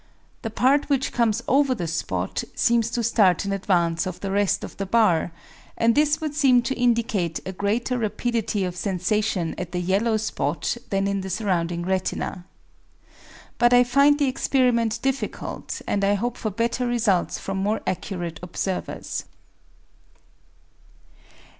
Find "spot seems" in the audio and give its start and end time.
1.85-2.89